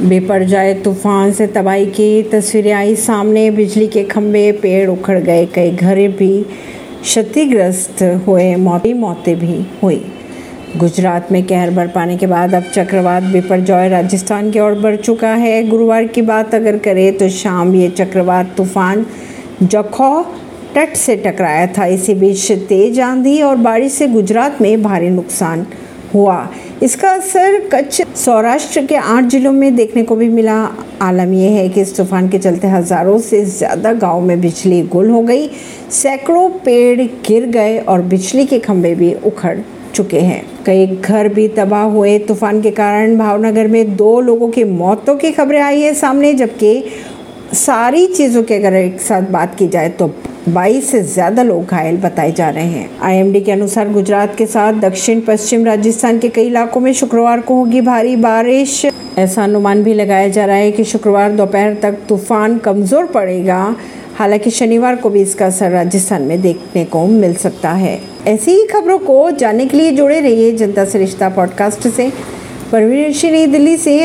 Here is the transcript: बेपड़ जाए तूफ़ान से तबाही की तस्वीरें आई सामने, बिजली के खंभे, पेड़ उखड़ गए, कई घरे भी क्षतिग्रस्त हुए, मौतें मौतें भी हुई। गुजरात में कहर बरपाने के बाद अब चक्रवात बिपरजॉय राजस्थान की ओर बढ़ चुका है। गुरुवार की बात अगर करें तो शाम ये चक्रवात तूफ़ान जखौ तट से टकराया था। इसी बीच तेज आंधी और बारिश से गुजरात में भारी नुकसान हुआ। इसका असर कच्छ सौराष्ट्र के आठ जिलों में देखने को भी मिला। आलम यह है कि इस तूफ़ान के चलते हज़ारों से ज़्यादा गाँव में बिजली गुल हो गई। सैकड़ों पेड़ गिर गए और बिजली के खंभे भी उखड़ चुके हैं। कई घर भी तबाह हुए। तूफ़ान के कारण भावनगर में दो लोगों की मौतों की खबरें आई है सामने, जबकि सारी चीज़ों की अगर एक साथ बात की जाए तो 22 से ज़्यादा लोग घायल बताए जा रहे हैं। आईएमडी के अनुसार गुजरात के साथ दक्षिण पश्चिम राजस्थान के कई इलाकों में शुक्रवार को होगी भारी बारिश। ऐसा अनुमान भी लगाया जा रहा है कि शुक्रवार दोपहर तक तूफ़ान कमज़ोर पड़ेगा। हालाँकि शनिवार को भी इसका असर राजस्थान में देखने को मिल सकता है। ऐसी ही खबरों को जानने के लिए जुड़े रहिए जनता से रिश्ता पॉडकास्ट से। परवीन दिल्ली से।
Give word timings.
बेपड़ 0.00 0.42
जाए 0.44 0.74
तूफ़ान 0.74 1.32
से 1.32 1.46
तबाही 1.46 1.86
की 1.86 2.22
तस्वीरें 2.22 2.72
आई 2.72 2.94
सामने, 2.96 3.50
बिजली 3.50 3.86
के 3.86 4.02
खंभे, 4.04 4.50
पेड़ 4.52 4.88
उखड़ 4.90 5.18
गए, 5.18 5.46
कई 5.46 5.70
घरे 5.70 6.06
भी 6.08 6.42
क्षतिग्रस्त 7.02 8.02
हुए, 8.26 8.54
मौतें 8.56 8.92
मौतें 8.94 9.38
भी 9.38 9.64
हुई। 9.82 10.04
गुजरात 10.76 11.32
में 11.32 11.42
कहर 11.46 11.70
बरपाने 11.70 12.16
के 12.16 12.26
बाद 12.26 12.54
अब 12.54 12.70
चक्रवात 12.74 13.22
बिपरजॉय 13.22 13.88
राजस्थान 13.88 14.50
की 14.50 14.60
ओर 14.60 14.74
बढ़ 14.74 14.96
चुका 14.96 15.34
है। 15.34 15.62
गुरुवार 15.68 16.06
की 16.06 16.22
बात 16.22 16.54
अगर 16.54 16.78
करें 16.78 17.16
तो 17.18 17.28
शाम 17.28 17.74
ये 17.74 17.88
चक्रवात 17.90 18.54
तूफ़ान 18.56 19.04
जखौ 19.62 20.22
तट 20.74 20.94
से 20.96 21.16
टकराया 21.16 21.66
था। 21.78 21.86
इसी 21.88 22.14
बीच 22.14 22.50
तेज 22.68 23.00
आंधी 23.00 23.40
और 23.42 23.56
बारिश 23.58 23.92
से 23.92 24.06
गुजरात 24.08 24.60
में 24.62 24.82
भारी 24.82 25.08
नुकसान 25.10 25.66
हुआ। 26.14 26.48
इसका 26.82 27.10
असर 27.10 27.58
कच्छ 27.72 28.02
सौराष्ट्र 28.16 28.84
के 28.86 28.96
आठ 28.96 29.24
जिलों 29.24 29.52
में 29.52 29.74
देखने 29.76 30.02
को 30.02 30.16
भी 30.16 30.28
मिला। 30.28 30.56
आलम 31.02 31.32
यह 31.32 31.50
है 31.52 31.68
कि 31.68 31.80
इस 31.80 31.96
तूफ़ान 31.96 32.28
के 32.28 32.38
चलते 32.38 32.68
हज़ारों 32.68 33.18
से 33.20 33.44
ज़्यादा 33.46 33.92
गाँव 33.94 34.20
में 34.20 34.40
बिजली 34.40 34.82
गुल 34.88 35.10
हो 35.10 35.22
गई। 35.22 35.48
सैकड़ों 35.92 36.48
पेड़ 36.64 37.00
गिर 37.26 37.46
गए 37.48 37.78
और 37.78 38.02
बिजली 38.04 38.44
के 38.46 38.58
खंभे 38.58 38.94
भी 38.94 39.12
उखड़ 39.26 39.58
चुके 39.94 40.20
हैं। 40.20 40.42
कई 40.66 40.86
घर 40.86 41.28
भी 41.28 41.46
तबाह 41.48 41.84
हुए। 41.84 42.18
तूफ़ान 42.18 42.60
के 42.62 42.70
कारण 42.70 43.16
भावनगर 43.18 43.68
में 43.68 43.96
दो 43.96 44.20
लोगों 44.20 44.48
की 44.48 44.64
मौतों 44.64 45.16
की 45.16 45.32
खबरें 45.32 45.60
आई 45.60 45.80
है 45.80 45.92
सामने, 45.94 46.32
जबकि 46.34 46.84
सारी 47.54 48.06
चीज़ों 48.08 48.42
की 48.42 48.54
अगर 48.54 48.74
एक 48.74 49.00
साथ 49.00 49.30
बात 49.30 49.54
की 49.54 49.68
जाए 49.68 49.88
तो 49.90 50.06
22 50.48 50.90
से 50.90 51.02
ज़्यादा 51.02 51.42
लोग 51.42 51.66
घायल 51.66 51.96
बताए 51.96 52.32
जा 52.32 52.48
रहे 52.50 52.66
हैं। 52.66 52.90
आईएमडी 53.00 53.40
के 53.40 53.52
अनुसार 53.52 53.88
गुजरात 53.88 54.34
के 54.36 54.46
साथ 54.46 54.72
दक्षिण 54.72 55.20
पश्चिम 55.20 55.64
राजस्थान 55.64 56.18
के 56.18 56.28
कई 56.28 56.46
इलाकों 56.46 56.80
में 56.80 56.92
शुक्रवार 56.92 57.40
को 57.40 57.54
होगी 57.54 57.80
भारी 57.80 58.16
बारिश। 58.16 58.84
ऐसा 59.18 59.44
अनुमान 59.44 59.82
भी 59.82 59.94
लगाया 59.94 60.28
जा 60.28 60.44
रहा 60.44 60.56
है 60.56 60.70
कि 60.72 60.84
शुक्रवार 60.84 61.32
दोपहर 61.32 61.74
तक 61.74 61.98
तूफ़ान 62.08 62.58
कमज़ोर 62.58 63.06
पड़ेगा। 63.06 63.76
हालाँकि 64.14 64.50
शनिवार 64.50 64.96
को 64.96 65.10
भी 65.10 65.20
इसका 65.22 65.46
असर 65.46 65.70
राजस्थान 65.70 66.22
में 66.22 66.40
देखने 66.42 66.84
को 66.84 67.06
मिल 67.06 67.34
सकता 67.34 67.70
है। 67.72 67.98
ऐसी 68.26 68.50
ही 68.50 68.66
खबरों 68.66 68.98
को 68.98 69.30
जानने 69.30 69.66
के 69.66 69.76
लिए 69.76 69.90
जुड़े 69.90 70.20
रहिए 70.20 70.52
जनता 70.52 70.84
से 70.84 70.98
रिश्ता 70.98 71.28
पॉडकास्ट 71.28 71.88
से। 71.88 72.10
परवीन 72.72 73.50
दिल्ली 73.52 73.76
से। 73.76 73.96